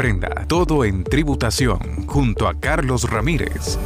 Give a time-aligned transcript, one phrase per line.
[0.00, 3.78] aprenda todo en tributación junto a Carlos Ramírez.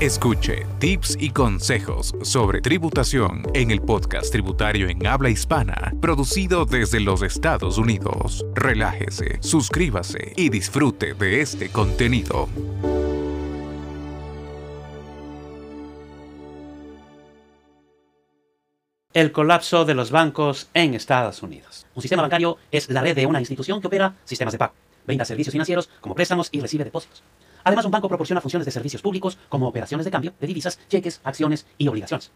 [0.00, 7.00] Escuche tips y consejos sobre tributación en el podcast tributario en habla hispana, producido desde
[7.00, 8.42] los Estados Unidos.
[8.54, 12.48] Relájese, suscríbase y disfrute de este contenido.
[19.12, 21.84] El colapso de los bancos en Estados Unidos.
[21.94, 24.72] Un sistema bancario es la red de una institución que opera sistemas de pago,
[25.10, 27.22] brinda servicios financieros como préstamos y recibe depósitos.
[27.64, 31.20] Además, un banco proporciona funciones de servicios públicos como operaciones de cambio de divisas, cheques,
[31.24, 32.30] acciones y obligaciones.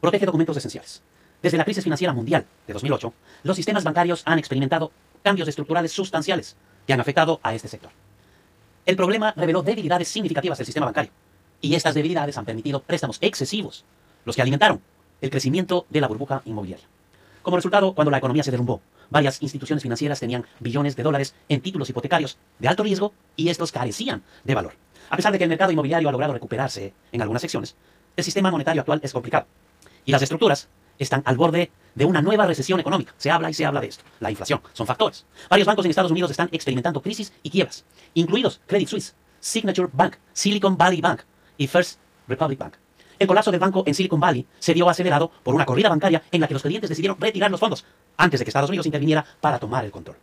[0.00, 1.02] Protege documentos esenciales.
[1.42, 3.12] Desde la crisis financiera mundial de 2008,
[3.44, 4.90] los sistemas bancarios han experimentado
[5.22, 6.56] cambios estructurales sustanciales
[6.86, 7.90] que han afectado a este sector.
[8.86, 11.12] El problema reveló debilidades significativas del sistema bancario,
[11.60, 13.84] y estas debilidades han permitido préstamos excesivos,
[14.24, 14.80] los que alimentaron
[15.20, 16.86] el crecimiento de la burbuja inmobiliaria.
[17.42, 21.60] Como resultado, cuando la economía se derrumbó, varias instituciones financieras tenían billones de dólares en
[21.60, 24.74] títulos hipotecarios de alto riesgo y estos carecían de valor.
[25.10, 27.76] A pesar de que el mercado inmobiliario ha logrado recuperarse en algunas secciones,
[28.16, 29.46] el sistema monetario actual es complicado.
[30.04, 33.14] Y las estructuras están al borde de una nueva recesión económica.
[33.16, 34.04] Se habla y se habla de esto.
[34.20, 35.26] La inflación son factores.
[35.48, 40.16] Varios bancos en Estados Unidos están experimentando crisis y quiebras, incluidos Credit Suisse, Signature Bank,
[40.32, 41.22] Silicon Valley Bank
[41.56, 42.74] y First Republic Bank.
[43.18, 46.40] El colapso del banco en Silicon Valley se vio acelerado por una corrida bancaria en
[46.40, 47.84] la que los clientes decidieron retirar los fondos
[48.16, 50.16] antes de que Estados Unidos interviniera para tomar el control.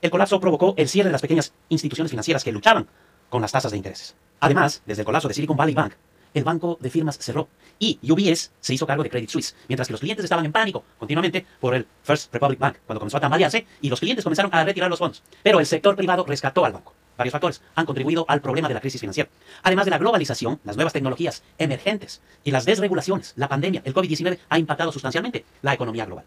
[0.00, 2.86] El colapso provocó el cierre de las pequeñas instituciones financieras que luchaban
[3.28, 4.14] con las tasas de intereses.
[4.40, 5.94] Además, desde el colapso de Silicon Valley Bank,
[6.34, 9.92] el banco de firmas cerró y UBS se hizo cargo de Credit Suisse, mientras que
[9.92, 13.66] los clientes estaban en pánico continuamente por el First Republic Bank cuando comenzó a tambalearse
[13.80, 15.22] y los clientes comenzaron a retirar los fondos.
[15.42, 16.94] Pero el sector privado rescató al banco.
[17.16, 19.28] Varios factores han contribuido al problema de la crisis financiera.
[19.64, 24.38] Además de la globalización, las nuevas tecnologías emergentes y las desregulaciones, la pandemia, el COVID-19
[24.48, 26.24] ha impactado sustancialmente la economía global.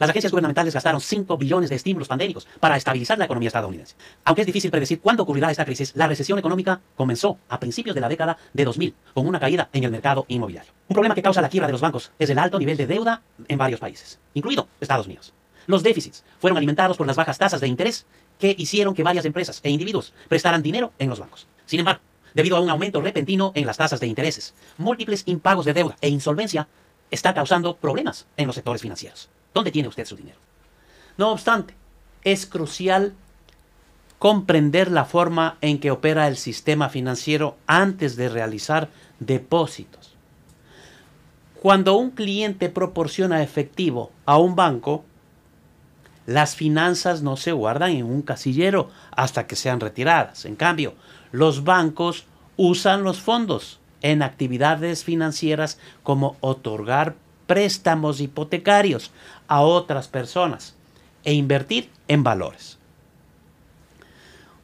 [0.00, 3.96] Las agencias gubernamentales gastaron 5 billones de estímulos pandémicos para estabilizar la economía estadounidense.
[4.24, 8.00] Aunque es difícil predecir cuándo ocurrirá esta crisis, la recesión económica comenzó a principios de
[8.00, 10.72] la década de 2000 con una caída en el mercado inmobiliario.
[10.88, 13.20] Un problema que causa la quiebra de los bancos es el alto nivel de deuda
[13.46, 15.34] en varios países, incluido Estados Unidos.
[15.66, 18.06] Los déficits fueron alimentados por las bajas tasas de interés
[18.38, 21.46] que hicieron que varias empresas e individuos prestaran dinero en los bancos.
[21.66, 22.00] Sin embargo,
[22.32, 26.08] debido a un aumento repentino en las tasas de intereses, múltiples impagos de deuda e
[26.08, 26.68] insolvencia
[27.10, 29.28] está causando problemas en los sectores financieros.
[29.54, 30.38] ¿Dónde tiene usted su dinero?
[31.16, 31.74] No obstante,
[32.24, 33.14] es crucial
[34.18, 40.14] comprender la forma en que opera el sistema financiero antes de realizar depósitos.
[41.60, 45.04] Cuando un cliente proporciona efectivo a un banco,
[46.26, 50.44] las finanzas no se guardan en un casillero hasta que sean retiradas.
[50.44, 50.94] En cambio,
[51.32, 52.24] los bancos
[52.56, 57.14] usan los fondos en actividades financieras como otorgar
[57.50, 59.10] préstamos hipotecarios
[59.48, 60.76] a otras personas
[61.24, 62.78] e invertir en valores.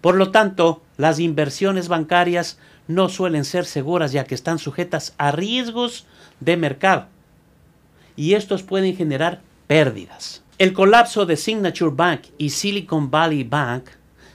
[0.00, 5.32] Por lo tanto, las inversiones bancarias no suelen ser seguras ya que están sujetas a
[5.32, 6.06] riesgos
[6.38, 7.06] de mercado
[8.14, 10.44] y estos pueden generar pérdidas.
[10.58, 13.86] El colapso de Signature Bank y Silicon Valley Bank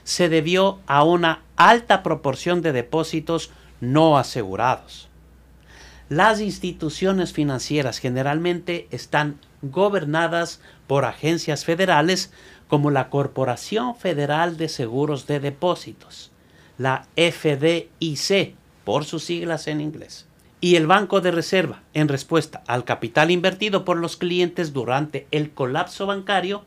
[0.04, 5.08] se debió a una alta proporción de depósitos no asegurados.
[6.12, 12.30] Las instituciones financieras generalmente están gobernadas por agencias federales
[12.68, 16.30] como la Corporación Federal de Seguros de Depósitos,
[16.76, 20.26] la FDIC, por sus siglas en inglés
[20.60, 25.52] y el Banco de Reserva, en respuesta al capital invertido por los clientes durante el
[25.52, 26.66] colapso bancario,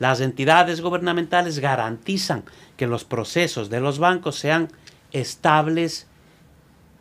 [0.00, 2.44] las entidades gubernamentales garantizan
[2.76, 4.68] que los procesos de los bancos sean
[5.12, 6.08] estables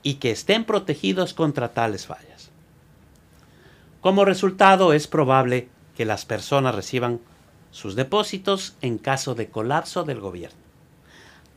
[0.03, 2.51] y que estén protegidos contra tales fallas.
[4.01, 7.19] Como resultado, es probable que las personas reciban
[7.71, 10.59] sus depósitos en caso de colapso del gobierno.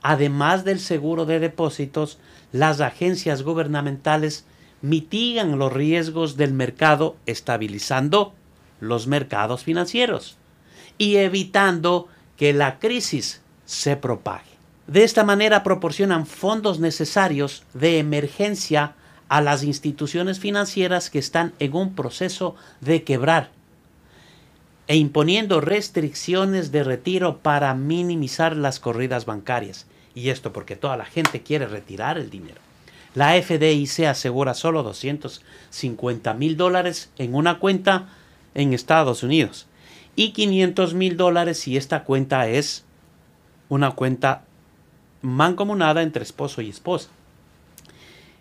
[0.02, 2.18] Además del seguro de depósitos,
[2.52, 4.44] las agencias gubernamentales
[4.82, 8.34] mitigan los riesgos del mercado estabilizando
[8.80, 10.36] los mercados financieros
[10.98, 14.53] y evitando que la crisis se propague.
[14.86, 18.94] De esta manera proporcionan fondos necesarios de emergencia
[19.28, 23.50] a las instituciones financieras que están en un proceso de quebrar
[24.86, 29.86] e imponiendo restricciones de retiro para minimizar las corridas bancarias.
[30.14, 32.60] Y esto porque toda la gente quiere retirar el dinero.
[33.14, 38.08] La FDIC asegura solo 250 mil dólares en una cuenta
[38.54, 39.66] en Estados Unidos
[40.16, 42.84] y 500 mil dólares si esta cuenta es
[43.68, 44.44] una cuenta
[45.24, 47.08] mancomunada entre esposo y esposa.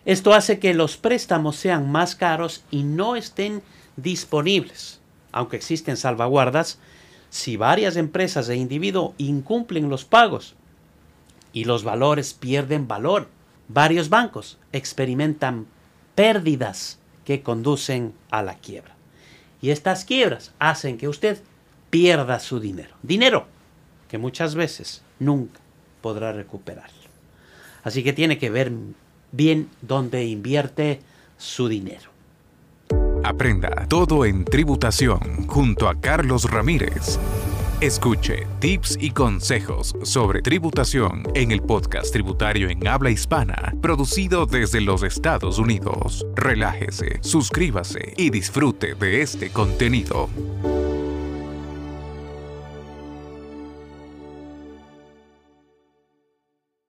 [0.04, 3.62] Esto hace que los préstamos sean más caros y no estén
[3.96, 5.00] disponibles,
[5.32, 6.78] aunque existen salvaguardas,
[7.30, 10.54] si varias empresas e individuos incumplen los pagos
[11.52, 13.28] y los valores pierden valor.
[13.66, 15.66] Varios bancos experimentan
[16.14, 18.94] pérdidas que conducen a la quiebra.
[19.62, 21.42] Y estas quiebras hacen que usted
[21.88, 22.94] pierda su dinero.
[23.02, 23.46] Dinero
[24.08, 25.63] que muchas veces nunca
[26.04, 26.90] podrá recuperar.
[27.82, 28.70] Así que tiene que ver
[29.32, 31.00] bien dónde invierte
[31.38, 32.10] su dinero.
[33.24, 37.18] Aprenda todo en tributación junto a Carlos Ramírez.
[37.80, 44.82] Escuche tips y consejos sobre tributación en el podcast tributario en habla hispana, producido desde
[44.82, 46.26] los Estados Unidos.
[46.34, 50.28] Relájese, suscríbase y disfrute de este contenido.